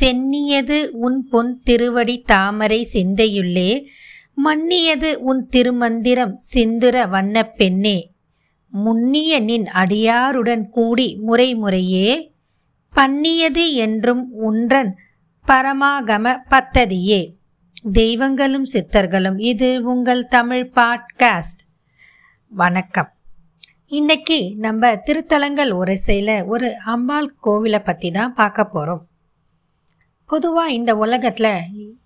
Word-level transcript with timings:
சென்னியது 0.00 0.86
உன் 0.86 1.28
பொன் 1.28 1.60
திருவடி 1.64 2.20
தாமரை 2.20 2.88
சிந்தையுள்ளே 2.92 3.84
மன்னியது 4.44 5.12
உன் 5.12 5.48
திருமந்திரம் 5.52 6.34
சிந்துர 6.54 7.08
வண்ணப் 7.08 7.56
பெண்ணே. 7.56 8.12
முன்னிய 8.68 9.40
நின் 9.40 9.64
அடியாருடன் 9.74 10.68
கூடி 10.68 11.16
முறை 11.16 11.54
முறையே 11.54 12.32
பண்ணியது 12.90 13.72
என்றும் 13.74 14.32
உன்றன் 14.32 14.96
பரமாகம 15.48 16.36
பத்ததியே. 16.50 17.34
தெய்வங்களும் 17.92 18.66
சித்தர்களும் 18.72 19.40
இது 19.40 19.82
உங்கள் 19.82 20.26
தமிழ் 20.26 20.70
பாட்காஸ்ட். 20.74 21.62
வணக்கம். 22.48 23.12
இன்னைக்கு 23.86 24.52
நம்ம 24.56 24.94
திருத்தலங்கள் 24.94 25.70
உரைசையில் 25.70 26.46
ஒரு 26.46 26.78
அம்பாள் 26.84 27.34
கோவிலை 27.44 27.84
பற்றி 27.84 28.10
தான் 28.10 28.34
பார்க்க 28.34 28.64
போகிறோம் 28.64 29.06
பொதுவாக 30.30 30.72
இந்த 30.72 30.96
உலகத்தில் 30.96 31.52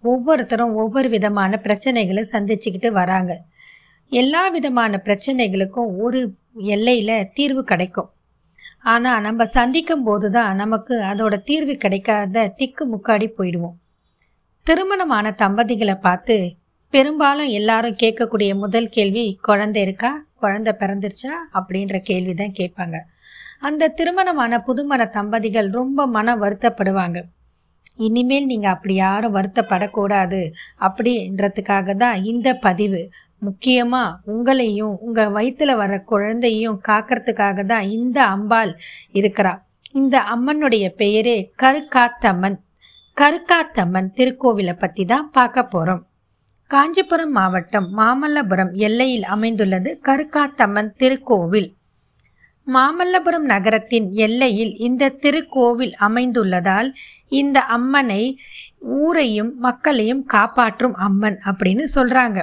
ஒவ்வொருத்தரும் 0.02 0.74
ஒவ்வொரு 0.74 1.08
விதமான 1.08 1.60
பிரச்சனைகளை 1.64 2.22
சந்திச்சுக்கிட்டு 2.32 2.90
வராங்க. 2.90 3.32
எல்லா 4.12 4.48
விதமான 4.48 5.00
பிரச்சனைகளுக்கும் 5.04 5.90
ஒரு 6.04 6.20
எல்லையில் 6.74 7.30
தீர்வு 7.34 7.64
கிடைக்கும். 7.64 8.10
ஆனால் 8.82 9.20
நம்ம 9.20 9.44
சந்திக்கும் 9.44 10.02
போது 10.02 10.30
தான் 10.30 10.56
நமக்கு 10.56 10.94
அதோட 11.02 11.34
தீர்வு 11.42 11.74
கிடைக்காத 11.76 12.46
திக்கு 12.56 12.84
முக்காடி 12.94 13.28
போயிடுவோம். 13.38 13.76
திருமணமான 14.66 15.30
தம்பதிகளை 15.32 15.94
பார்த்து 15.94 16.36
பெரும்பாலும் 16.90 17.50
எல்லாரும் 17.58 17.98
கேட்கக்கூடிய 18.02 18.50
முதல் 18.54 18.88
கேள்வி 18.88 19.38
குழந்தை 19.42 19.82
இருக்கா? 19.82 20.10
குழந்தை 20.36 20.72
பிறந்துருச்சா? 20.78 21.32
அப்படின்ற 21.54 21.96
கேள்வி 22.02 22.34
தான் 22.34 22.56
கேட்பாங்க. 22.58 22.98
அந்த 23.60 23.88
திருமணமான 23.88 24.62
புதுமண 24.66 25.04
தம்பதிகள் 25.08 25.68
ரொம்ப 25.70 26.06
மன 26.06 26.36
வருத்தப்படுவாங்க. 26.36 27.18
இனிமேல் 28.06 28.50
நீங்கள் 28.50 28.74
அப்படி 28.74 28.94
யாரும் 29.04 29.34
வருத்தப்படக்கூடாது 29.36 30.40
அப்படின்றதுக்காக 30.86 31.96
தான் 32.04 32.18
இந்த 32.32 32.48
பதிவு. 32.66 33.00
முக்கியமாக 33.46 34.16
உங்களையும் 34.32 34.94
உங்கள் 35.06 35.34
வயிற்றில் 35.36 35.74
வர 35.80 35.92
குழந்தையும் 36.12 36.78
காக்கிறதுக்காக 36.88 37.64
தான் 37.72 37.86
இந்த 37.96 38.18
அம்பாள் 38.34 38.72
இருக்கிறா. 39.20 39.52
இந்த 40.00 40.16
அம்மனுடைய 40.34 40.86
பெயரே 41.02 41.36
கருக்காத்தம்மன். 41.62 42.58
கருக்காத்தம்மன் 43.16 44.10
திருக்கோவிலை 44.18 44.74
பற்றி 44.82 45.04
தான் 45.12 45.28
பார்க்க 45.36 45.62
போகிறோம் 45.74 46.02
காஞ்சிபுரம் 46.70 47.34
மாவட்டம் 47.38 47.86
மாமல்லபுரம் 47.98 48.72
எல்லையில் 48.86 49.26
அமைந்துள்ளது 49.34 49.90
கருக்காத்தம்மன் 50.08 50.90
திருக்கோவில். 51.00 51.68
மாமல்லபுரம் 52.68 53.46
நகரத்தின் 53.52 54.06
எல்லையில் 54.16 54.72
இந்த 54.78 55.12
திருக்கோவில் 55.22 55.94
அமைந்துள்ளதால் 55.98 56.88
இந்த 57.40 57.58
அம்மனை 57.76 58.22
ஊரையும் 58.98 59.52
மக்களையும் 59.58 60.22
காப்பாற்றும் 60.26 60.96
அம்மன் 61.06 61.38
அப்படின்னு 61.50 61.84
சொல்கிறாங்க 61.94 62.38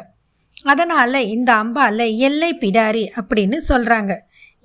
அதனால் 0.66 1.20
இந்த 1.36 1.50
அம்பால 1.64 2.08
எல்லை 2.28 2.52
பிடாரி 2.62 3.04
அப்படின்னு 3.18 3.58
சொல்கிறாங்க 3.70 4.14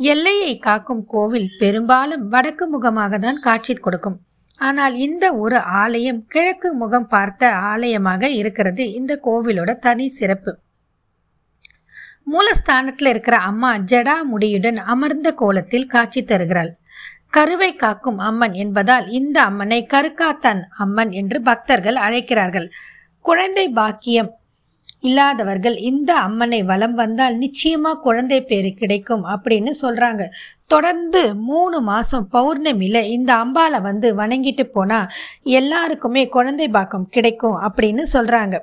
எல்லையை 0.01 0.53
காக்கும் 0.59 1.05
கோவில் 1.07 1.49
பெரும்பாலும் 1.59 2.25
வடக்கு 2.29 2.67
முகமாக 2.67 3.19
தான் 3.19 3.41
காட்சி 3.41 3.75
கொடுக்கும். 3.77 4.19
ஆனால் 4.59 4.95
இந்த 5.07 5.25
ஒரு 5.35 5.59
ஆலயம் 5.83 6.21
கிழக்கு 6.29 6.69
முகம் 6.75 7.09
பார்த்த 7.09 7.53
ஆலயமாக 7.73 8.31
இருக்கிறது 8.31 8.85
இந்த 8.93 9.13
கோவிலோட 9.27 9.71
தனி 9.79 10.07
சிறப்பு. 10.09 10.53
மூலஸ்தானத்தில் 12.33 13.09
இருக்கிற 13.09 13.37
அம்மா 13.37 13.77
ஜடா 13.77 14.17
முடியுடன் 14.23 14.77
அமர்ந்த 14.77 15.33
கோலத்தில் 15.33 15.87
காட்சி 15.87 16.25
தருகிறாள். 16.25 16.71
கருவை 17.31 17.75
காக்கும் 17.75 18.19
அம்மன் 18.19 18.53
என்பதால் 18.53 19.09
இந்த 19.09 19.43
அம்மனை 19.43 19.87
கருக்காத்தன் 19.91 20.63
அம்மன் 20.79 21.11
என்று 21.11 21.43
பக்தர்கள் 21.43 21.97
அழைக்கிறார்கள். 21.97 22.69
குழந்தை 23.21 23.69
பாக்கியம் 23.69 24.31
இல்லாதவர்கள் 25.01 25.77
இந்த 25.77 26.15
அம்மனை 26.15 26.63
வலம் 26.63 26.95
வந்தால் 26.95 27.37
நிச்சயமா 27.39 27.93
குழந்தை 27.93 28.43
பேர் 28.43 28.75
கிடைக்கும் 28.75 29.25
அப்படின்னு 29.25 29.71
சொல்றாங்க. 29.83 30.23
தொடர்ந்து 30.67 31.35
மூணு 31.35 31.81
மாசம் 31.81 32.29
பௌர்ணமியில 32.33 32.99
இந்த 33.03 33.31
அம்பாலை 33.35 33.81
வந்து 33.83 34.15
வணங்கிட்டு 34.15 34.65
போனா 34.65 35.09
எல்லாருக்குமே 35.43 36.29
குழந்தை 36.29 36.69
பாக்கம் 36.69 37.09
கிடைக்கும் 37.09 37.57
அப்படின்னு 37.69 38.05
சொல்றாங்க. 38.13 38.57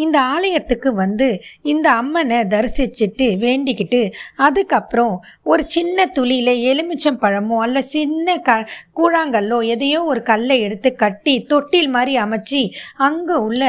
இந்த 0.00 0.16
ஆலயத்துக்கு 0.30 0.90
வந்து 0.94 1.28
இந்த 1.64 1.86
அம்மனை 1.92 2.38
தரிசிச்சுட்டு 2.50 3.26
வேண்டிக்கிட்டு 3.40 4.00
அதுக்கப்புறம் 4.38 5.14
ஒரு 5.44 5.62
சின்ன 5.68 6.06
துளியில் 6.12 6.52
எலுமிச்சம் 6.70 7.20
பழமோ 7.20 7.58
அல்ல 7.58 7.82
சின்ன 7.90 8.36
க 8.40 8.58
கூழாங்கல்லோ 8.92 9.60
எதையோ 9.74 10.00
ஒரு 10.04 10.22
கல்லை 10.22 10.58
எடுத்து 10.60 10.92
கட்டி 10.96 11.34
தொட்டில் 11.44 11.90
மாதிரி 11.90 12.14
அமைச்சு 12.18 12.62
அங்கே 13.00 13.36
உள்ள 13.46 13.62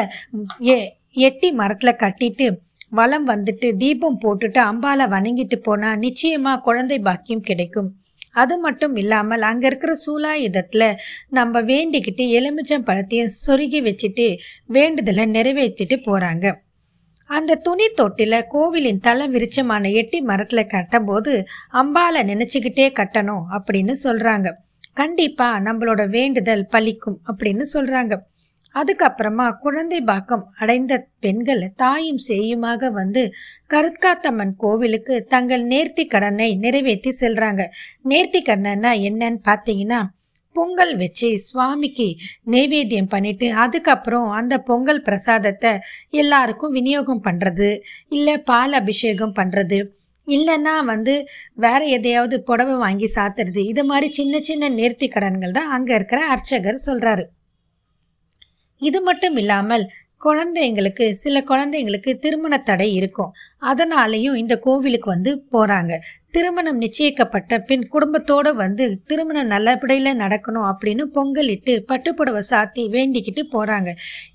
எ 0.72 0.78
எட்டி 1.20 1.50
மரத்தில் 1.53 2.02
கட்டிட்டு 2.03 2.46
வலம் 2.91 3.25
வந்துட்டு 3.28 3.68
தீபம் 3.78 4.22
போட்டுட்டு 4.24 4.59
அம்பாலை 4.64 5.06
வணங்கிட்டு 5.08 5.58
போனால் 5.59 6.00
நிச்சயமாக 6.00 6.62
குழந்தை 6.62 6.97
பாக்கியம் 7.00 7.47
கிடைக்கும். 7.47 7.90
அது 8.36 8.56
மட்டும் 8.58 8.96
இல்லாமல் 8.96 9.44
அங்கே 9.44 9.68
இருக்கிற 9.68 9.94
சூலாயுதத்தில் 10.03 10.88
நம்ம 11.30 11.62
வேண்டிக்கிட்டு 11.68 12.25
எலுமிச்சம் 12.38 12.88
பழத்தையும் 12.88 13.34
சொருகி 13.38 13.81
வச்சுட்டு 13.84 14.28
வேண்டுதலை 14.69 15.25
நிறைவேற்றிட்டு 15.31 15.97
போகிறாங்க 16.06 16.47
அந்த 17.30 17.59
துணி 17.64 17.86
தொட்டில 17.97 18.36
கோவிலின் 18.47 19.00
தலை 19.00 19.25
விருச்சமான 19.28 19.91
எட்டி 19.94 20.20
மரத்தில் 20.22 20.72
கட்டும்போது 20.72 21.34
அம்பாலை 21.74 22.22
நினச்சிக்கிட்டே 22.24 22.88
கட்டணும் 22.94 23.46
அப்படின்னு 23.58 23.94
சொல்கிறாங்க 24.03 24.50
கண்டிப்பாக 24.94 25.62
நம்மளோட 25.62 26.02
வேண்டுதல் 26.09 26.66
பலிக்கும் 26.72 27.18
அப்படின்னு 27.28 27.66
சொல்கிறாங்க 27.74 28.14
அதுக்கப்புறமா 28.76 29.46
குழந்தை 29.62 30.00
பாக்கம் 30.02 30.46
அடைந்த 30.58 30.94
பெண்கள் 31.20 31.64
தாயும் 31.76 32.22
சேயுமாக 32.28 32.92
வந்து 32.92 33.24
கருத்காத்தம்மன் 33.68 34.56
கோவிலுக்கு 34.58 35.16
தங்கள் 35.26 35.64
நேர்த்தி 35.66 36.06
கடனை 36.08 36.50
நிறைவேற்றி 36.56 37.12
செல்றாங்க. 37.20 37.62
நேர்த்தி 38.04 38.42
கடனைனா 38.42 38.92
என்னன்னு 39.02 39.42
பார்த்தீங்கன்னா 39.48 40.02
பொங்கல் 40.56 40.94
வச்சு 40.96 41.28
சுவாமிக்கு 41.38 42.08
நைவேத்தியம் 42.52 43.09
பண்ணிட்டு 43.09 43.48
அதுக்கப்புறம் 43.54 44.30
அந்த 44.32 44.58
பொங்கல் 44.59 45.02
பிரசாதத்தை 45.02 45.72
எல்லாருக்கும் 46.12 46.72
விநியோகம் 46.72 47.24
பண்ணுறது 47.24 47.70
இல்லை 48.09 48.38
பால் 48.44 48.74
அபிஷேகம் 48.74 49.36
பண்ணுறது 49.36 49.80
இல்லைன்னா 50.28 50.74
வந்து 50.84 51.14
வேற 51.56 51.86
எதையாவது 51.88 52.44
புடவை 52.44 52.76
வாங்கி 52.76 53.08
சாத்துறது 53.16 53.62
இது 53.66 53.84
மாதிரி 53.84 54.09
சின்ன 54.14 54.40
சின்ன 54.40 54.70
நேர்த்தி 54.70 55.08
கடன்கள் 55.08 55.52
தான் 55.52 55.72
அங்கே 55.72 55.94
இருக்கிற 55.94 56.20
அர்ச்சகர் 56.28 56.86
சொல்கிறாரு 56.86 57.24
இது 58.81 59.00
மட்டும் 59.02 59.38
இல்லாமல் 59.42 59.86
குழந்தைங்களுக்கு 60.22 61.06
சில 61.22 61.36
குழந்தைங்களுக்கு 61.50 62.12
திருமண 62.24 62.53
தடை 62.69 62.88
இருக்கும். 62.97 63.31
அதனாலையும் 63.72 64.36
இந்த 64.42 64.56
கோவிலுக்கு 64.66 65.08
வந்து 65.14 65.31
போகிறாங்க 65.53 65.94
திருமணம் 66.36 66.81
நிச்சயிக்கப்பட்ட 66.84 67.59
பின் 67.70 67.86
குடும்பத்தோடு 67.94 68.52
வந்து 68.64 68.86
திருமணம் 69.09 69.52
நல்லபடியில் 69.53 70.20
நடக்கணும் 70.24 70.68
அப்படின்னு 70.72 71.06
பொங்கலிட்டு 71.18 71.75
பட்டுப்புடவை 71.90 72.44
சாத்தி 72.52 72.86
வேண்டிக்கிட்டு 72.97 73.44
போகிறாங்க 73.56 73.91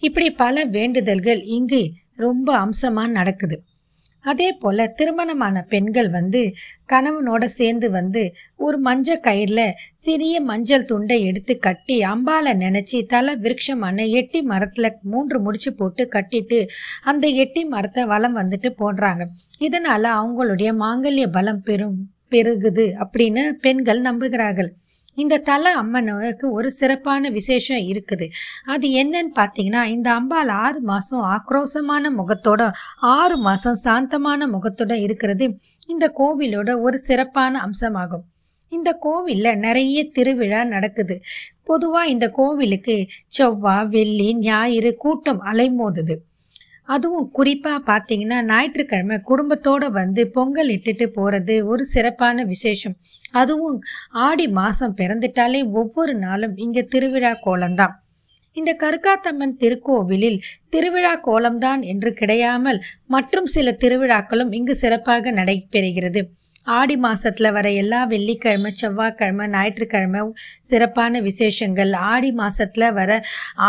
இப்படி 0.08 0.28
பல 0.42 0.64
வேண்டுதல்கள் 0.76 1.42
இங்கு 1.58 1.82
ரொம்ப 2.26 2.48
அம்சமாக 2.64 3.16
நடக்குது. 3.18 3.56
அதே 4.26 4.48
போல் 4.62 4.82
திருமணமான 4.98 5.62
பெண்கள் 5.72 6.08
வந்து 6.10 6.40
கணவனோட 6.92 7.44
சேர்ந்து 7.58 7.88
வந்து 7.90 8.22
ஒரு 8.66 8.78
மஞ்சள் 8.78 9.22
கயிறில் 9.26 9.76
சிறிய 10.04 10.40
மஞ்சள் 10.50 10.88
துண்டை 10.90 11.18
எடுத்து 11.28 11.54
கட்டி 11.58 11.96
அம்பாலை 12.12 12.52
நினச்சி 12.64 12.98
தலை 13.06 13.34
விருட்சமான 13.36 14.06
எட்டி 14.20 14.42
மரத்தில் 14.52 14.90
மூன்று 15.12 15.38
முடிச்சு 15.40 15.72
போட்டு 15.74 16.04
கட்டிட்டு 16.14 16.60
அந்த 17.02 17.26
எட்டி 17.44 17.64
மரத்தை 17.74 18.04
வளம் 18.04 18.36
வந்துட்டு 18.36 18.70
போடுறாங்க. 18.82 19.24
இதனால் 19.58 20.10
அவங்களுடைய 20.18 20.72
மாங்கல்ய 20.82 21.26
பலம் 21.38 21.62
பெரும் 21.62 21.98
பெருகுது 22.32 22.86
அப்படின்னு 23.04 23.42
பெண்கள் 23.64 24.00
நம்புகிறார்கள். 24.00 24.70
இந்த 25.16 25.40
தல 25.48 25.72
அம்மனுக்கு 25.82 26.46
ஒரு 26.58 26.68
சிறப்பான 26.70 27.30
விசேஷம் 27.30 27.82
இருக்குது. 27.92 28.26
அது 28.74 28.86
என்னன்னு 29.02 29.32
பார்த்தீங்கன்னா 29.40 29.82
இந்த 29.96 30.08
அம்பாள் 30.18 30.52
ஆறு 30.64 30.80
மாதம் 30.90 31.24
ஆக்ரோசமான 31.34 32.12
முகத்தோட 32.20 32.62
ஆறு 33.16 33.36
மாதம் 33.38 33.80
சாந்தமான 33.86 34.48
முகத்தோட 34.54 34.94
இருக்கிறது 35.06 35.46
இந்த 35.86 36.06
கோவிலோட 36.20 36.70
ஒரு 36.80 36.98
சிறப்பான 37.08 37.54
அம்சமாகும். 37.66 38.24
இந்த 38.72 38.90
கோவிலில் 39.06 39.60
நிறைய 39.66 39.98
திருவிழா 40.16 40.60
நடக்குது. 40.64 41.16
பொதுவாக 41.64 42.12
இந்த 42.14 42.26
கோவிலுக்கு 42.38 42.96
செவ்வாய் 43.36 43.88
வெள்ளி 43.94 44.28
ஞாயிறு 44.46 44.90
கூட்டம் 44.96 45.40
அலைமோதுது. 45.52 46.14
அதுவும் 46.88 47.28
குறிப்பாக 47.32 47.78
பார்த்தீங்கன்னா 47.90 48.38
ஞாயிற்றுக்கிழமை 48.50 49.16
குடும்பத்தோடு 49.30 49.86
வந்து 49.90 50.22
பொங்கல் 50.28 50.70
இட்டுட்டு 50.76 51.06
போகிறது 51.06 51.54
ஒரு 51.66 51.84
சிறப்பான 51.84 52.44
விசேஷம். 52.44 52.96
அதுவும் 53.32 53.78
ஆடி 54.26 54.46
மாதம் 54.58 54.96
பிறந்துட்டாலே 55.00 55.62
ஒவ்வொரு 55.72 56.14
நாளும் 56.14 56.56
இங்கே 56.56 56.82
திருவிழா 56.94 57.32
கோலம்தான். 57.46 57.94
இந்த 58.56 58.70
கருக்காத்தம்மன் 58.82 59.56
திருக்கோவிலில் 59.62 60.38
திருவிழா 60.68 61.14
கோலம்தான் 61.26 61.82
என்று 61.92 62.12
கிடையாமல் 62.12 62.78
மற்றும் 63.06 63.48
சில 63.54 63.76
திருவிழாக்களும் 63.82 64.52
இங்கு 64.52 64.74
சிறப்பாக 64.74 65.32
நடைபெறுகிறது. 65.32 66.22
ஆடி 66.66 66.96
மாசத்துல 66.98 67.50
வர 67.52 67.66
எல்லா 67.82 68.00
வெள்ளிக்கிழமை 68.04 68.70
செவ்வாய்க்கிழமை 68.74 69.46
ஞாயிற்றுக்கிழமை 69.48 70.20
சிறப்பான 70.60 71.20
விசேஷங்கள். 71.20 71.92
ஆடி 72.12 72.30
மாசத்துல 72.34 72.92
வர 72.92 73.10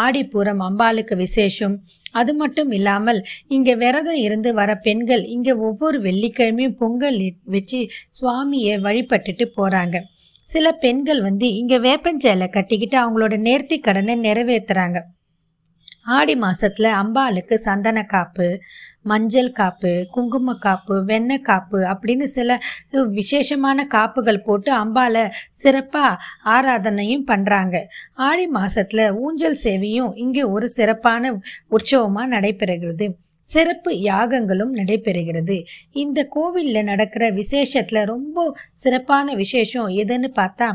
ஆடிப்பூரம் 0.04 0.62
அம்பாளுக்கு 0.68 1.16
விசேஷம். 1.18 1.76
அது 2.12 2.34
மட்டும் 2.34 2.72
இல்லாமல் 2.72 3.20
இங்கே 3.48 3.76
விரதம் 3.76 4.22
இருந்து 4.28 4.52
வர 4.54 4.72
பெண்கள் 4.88 5.24
இங்கே 5.36 5.54
ஒவ்வொரு 5.68 6.00
வெள்ளிக்கிழமையும் 6.00 6.80
பொங்கல் 6.80 7.20
வச்சு 7.56 7.82
சுவாமியை 8.20 8.78
வழிபட்டுட்டு 8.88 9.48
போகிறாங்க 9.58 9.98
சில 10.48 10.68
பெண்கள் 10.84 11.22
வந்து 11.22 11.48
இங்கே 11.54 11.78
வேப்பஞ்சேலை 11.86 12.48
கட்டிக்கிட்டு 12.50 12.98
அவங்களோட 12.98 13.36
நேர்த்தி 13.48 13.78
கடனை 13.80 14.16
நிறைவேற்றுறாங்க 14.20 15.00
ஆடி 16.08 16.36
மாசத்துல 16.36 16.88
அம்பாளுக்கு 17.02 17.56
சந்தன 17.58 18.04
காப்பு 18.06 18.48
மஞ்சள் 19.02 19.52
காப்பு 19.52 19.92
குங்கும 20.12 20.54
காப்பு 20.60 20.96
வெண்ணெய் 21.06 21.42
காப்பு 21.42 21.80
அப்படின்னு 21.84 22.26
சில 22.28 22.58
விசேஷமான 23.12 23.86
காப்புகள் 23.88 24.40
போட்டு 24.42 24.72
அம்பாலை 24.78 25.24
சிறப்பாக 25.52 26.20
ஆராதனையும் 26.46 27.28
பண்ணுறாங்க 27.28 27.76
ஆடி 28.28 28.46
மாசத்துல 28.52 29.06
ஊஞ்சல் 29.18 29.62
சேவையும் 29.64 30.12
இங்கே 30.16 30.44
ஒரு 30.56 30.70
சிறப்பான 30.70 31.34
உற்சவமாக 31.70 32.34
நடைபெறுகிறது. 32.36 33.08
சிறப்பு 33.46 33.92
யாகங்களும் 34.02 34.74
நடைபெறுகிறது. 34.76 35.58
இந்த 35.94 36.20
கோவிலில் 36.28 36.84
நடக்கிற 36.84 37.24
விசேஷத்தில் 37.32 38.02
ரொம்ப 38.06 38.38
சிறப்பான 38.74 39.36
விசேஷம் 39.36 39.90
எதுன்னு 40.04 40.30
பார்த்தா 40.42 40.70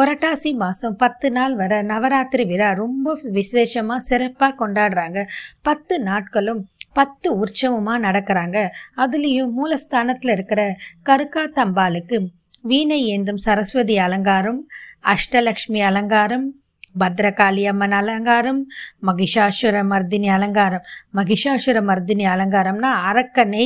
புரட்டாசி 0.00 0.50
மாதம் 0.54 0.96
பத்து 0.96 1.30
நாள் 1.30 1.54
வர 1.54 1.82
நவராத்திரி 1.82 2.44
விழா 2.46 2.72
ரொம்ப 2.72 3.20
விசேஷமாக 3.22 4.00
சிறப்பாக 4.00 4.52
கொண்டாடுறாங்க. 4.60 5.26
பத்து 5.62 6.00
நாட்களும் 6.00 6.68
பத்து 6.92 7.28
உற்சவமாக 7.38 8.04
நடக்கிறாங்க. 8.06 8.68
அதுலேயும் 8.96 9.52
மூலஸ்தானத்தில் 9.58 10.30
இருக்கிற 10.30 10.76
கருக்காத்தம்பாளுக்கு 11.06 12.18
வீணை 12.62 12.98
ஏந்தும் 13.12 13.42
சரஸ்வதி 13.46 13.98
அலங்காரம் 13.98 14.66
அஷ்டலக்ஷ்மி 15.02 15.80
அலங்காரம் 15.90 16.46
பத்ரகாளி 17.00 17.62
அம்மன் 17.64 17.92
அலங்காரம் 17.92 18.66
மகிஷாசுர 19.06 19.76
மர்தினி 19.92 20.28
அலங்காரம். 20.28 20.82
மகிஷாசுர 21.14 21.78
மர்தினி 21.90 22.26
அலங்காரம்னா 22.34 22.90
அரக்கனை 23.10 23.64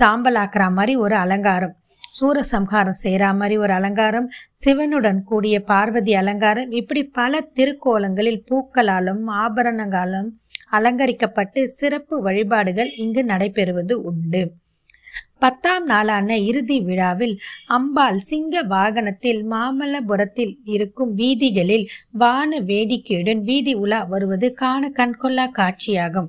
சாம்பலாக்குற 0.00 0.72
மாதிரி 0.72 0.96
ஒரு 0.96 1.14
அலங்காரம். 1.14 1.74
சூரசம்ஹாரம் 2.18 3.00
செய்கிற 3.00 3.32
மாதிரி 3.34 3.56
ஒரு 3.58 3.72
அலங்காரம் 3.72 4.28
சிவனுடன் 4.50 5.22
கூடிய 5.24 5.56
பார்வதி 5.60 6.14
அலங்காரம் 6.14 6.70
இப்படி 6.70 7.04
பல 7.04 7.40
திருக்கோலங்களில் 7.54 8.44
பூக்களாலும் 8.50 9.22
ஆபரணங்களாலும் 9.44 10.28
அலங்கரிக்கப்பட்டு 10.70 11.64
சிறப்பு 11.64 12.22
வழிபாடுகள் 12.22 12.92
இங்கு 12.96 13.24
நடைபெறுவது 13.24 13.92
உண்டு. 13.92 14.42
பத்தாம் 15.38 15.84
நாளான 15.84 16.36
இறுதி 16.38 16.80
விழாவில் 16.80 17.34
அம்பாள் 17.66 18.18
சிங்க 18.18 18.62
வாகனத்தில் 18.62 19.40
மாமல்லபுரத்தில் 19.50 20.54
இருக்கும் 20.64 21.12
வீதிகளில் 21.14 21.86
வான 22.12 22.60
வேடிக்கையுடன் 22.60 23.42
வீதி 23.42 23.74
உலா 23.74 24.02
வருவது 24.04 24.52
காண 24.52 24.90
கண்கொள்ளா 24.96 25.46
காட்சியாகும். 25.58 26.28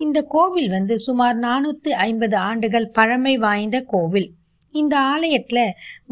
இந்த 0.00 0.20
கோவில் 0.28 0.70
வந்து 0.70 0.98
சுமார் 0.98 1.36
நானூற்றி 1.38 1.90
ஐம்பது 2.06 2.36
ஆண்டுகள் 2.36 2.88
பழமை 2.88 3.38
வாய்ந்த 3.38 3.80
கோவில். 3.80 4.30
இந்த 4.74 4.94
ஆலயத்தில் 5.14 5.66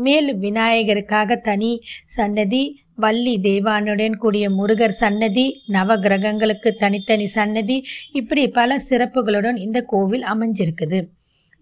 மேல் 0.04 0.30
விநாயகருக்காக 0.38 1.36
தனி 1.40 1.72
சன்னதி 2.16 2.62
வள்ளி 2.94 3.34
தெய்வானுடன் 3.40 4.16
கூடிய 4.16 4.46
முருகர் 4.50 4.96
சன்னதி 5.02 5.44
நவகிரகங்களுக்கு 5.72 6.70
தனித்தனி 6.82 7.26
சன்னதி 7.36 7.76
இப்படி 8.12 8.44
பல 8.48 8.76
சிறப்புகளுடன் 8.88 9.58
இந்த 9.66 9.80
கோவில் 9.92 10.24
அமைஞ்சிருக்குது. 10.32 11.00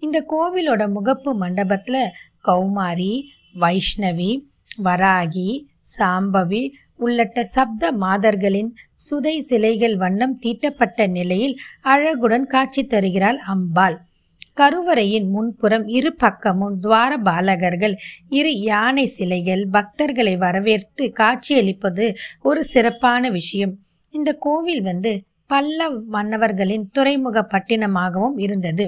இந்த 0.03 0.19
கோவிலோட 0.33 0.83
முகப்பு 0.97 1.31
மண்டபத்தில் 1.35 2.03
கௌமாரி 2.45 3.15
வைஷ்ணவி 3.61 4.31
வராகி 4.83 5.49
சாம்பவி 5.99 6.63
உள்ளிட்ட 6.97 7.45
சப்த 7.55 7.93
மாதர்களின் 8.03 8.71
சுதை 9.07 9.35
சிலைகள் 9.41 9.97
வண்ணம் 9.97 10.37
தீட்டப்பட்ட 10.39 11.07
நிலையில் 11.07 11.55
அழகுடன் 11.83 12.47
காட்சி 12.47 12.83
தருகிறாள் 12.87 13.39
அம்பாள். 13.55 13.97
கருவறையின் 14.61 15.29
முன்புறம் 15.29 15.87
இரு 15.87 16.15
பக்கமும் 16.15 16.79
துவார 16.81 17.17
பாலகர்கள் 17.17 17.95
இரு 18.29 18.53
யானை 18.61 19.07
சிலைகள் 19.07 19.69
பக்தர்களை 19.73 20.37
வரவேற்று 20.37 21.13
காட்சியளிப்பது 21.13 22.07
ஒரு 22.43 22.65
சிறப்பான 22.65 23.31
விஷயம். 23.31 23.75
இந்த 24.11 24.33
கோவில் 24.33 24.83
வந்து 24.83 25.23
பல்ல 25.51 25.91
மன்னவர்களின் 26.13 26.85
துறைமுக 26.93 27.47
பட்டினமாகவும் 27.51 28.37
இருந்தது. 28.37 28.87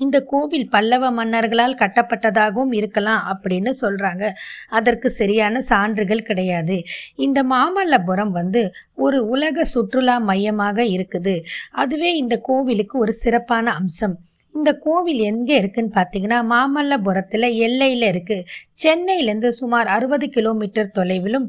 இந்த 0.00 0.16
கோவில் 0.32 0.66
பல்லவ 0.68 1.10
மன்னர்களால் 1.10 1.78
கட்டப்பட்டதாகவும் 1.80 2.72
இருக்கலாம் 2.72 3.22
அப்படின்னு 3.32 3.72
சொல்றாங்க. 3.82 4.24
அதற்கு 4.70 5.10
சரியான 5.10 5.60
சான்றுகள் 5.70 6.26
கிடையாது. 6.30 6.76
இந்த 7.16 7.42
மாமல்லபுரம் 7.52 8.32
வந்து 8.40 8.62
ஒரு 8.96 9.20
உலக 9.26 9.64
சுற்றுலா 9.74 10.16
மையமாக 10.30 10.84
இருக்குது. 10.96 11.36
அதுவே 11.72 12.12
இந்த 12.16 12.36
கோவிலுக்கு 12.40 12.96
ஒரு 12.98 13.14
சிறப்பான 13.22 13.72
அம்சம். 13.72 14.16
இந்த 14.54 14.70
கோவில் 14.84 15.22
எங்கே 15.30 15.54
இருக்குன்னு 15.62 15.92
பார்த்தீங்கன்னா 15.96 16.38
மாமல்லபுரத்தில் 16.52 17.48
எல்லையில் 17.66 18.06
இருக்குது 18.12 18.46
சென்னையிலேருந்து 18.84 19.50
சுமார் 19.60 19.88
அறுபது 19.96 20.28
கிலோமீட்டர் 20.36 20.94
தொலைவிலும் 20.98 21.48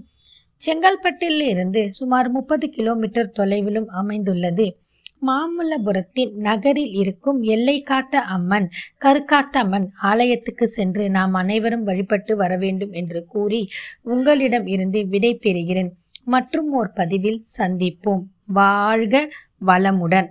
செங்கல்பட்டில் 0.62 1.42
இருந்து 1.52 1.82
சுமார் 1.92 2.30
முப்பது 2.30 2.66
கிலோமீட்டர் 2.70 3.36
தொலைவிலும் 3.40 3.90
அமைந்துள்ளது. 4.00 4.66
மாமல்லபுரத்தின் 5.28 6.34
நகரில் 6.34 6.92
இருக்கும் 6.92 7.42
எல்லை 7.42 7.82
காத்த 7.82 8.20
அம்மன் 8.20 8.70
கருக்காத்த 9.02 9.58
அம்மன் 9.58 9.92
ஆலயத்துக்கு 10.02 10.64
சென்று 10.64 11.10
நாம் 11.10 11.34
அனைவரும் 11.34 11.84
வழிபட்டு 11.84 12.36
வர 12.36 12.58
வேண்டும் 12.58 12.92
என்று 12.92 13.26
கூறி 13.26 13.70
உங்களிடம் 14.02 14.66
இருந்து 14.66 15.08
விடை 15.08 15.40
பெறுகிறேன். 15.44 15.90
மற்றும் 16.24 16.72
ஓர் 16.72 16.92
பதிவில் 16.92 17.44
சந்திப்போம். 17.58 18.24
வாழ்க 18.46 19.30
வளமுடன். 19.66 20.30